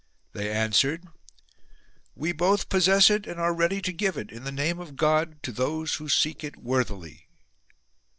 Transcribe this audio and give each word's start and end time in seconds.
They 0.33 0.51
answered," 0.51 1.05
We 2.15 2.31
both 2.31 2.69
possess 2.69 3.11
it 3.11 3.27
and 3.27 3.39
are 3.39 3.53
ready 3.53 3.83
to 3.83 3.93
give 3.93 4.17
it, 4.17 4.31
in 4.31 4.45
the 4.45 4.51
name 4.51 4.79
of 4.79 4.95
God, 4.95 5.43
to 5.43 5.51
those 5.51 5.97
who 5.97 6.09
seek 6.09 6.43
it 6.43 6.57
worthily." 6.57 7.27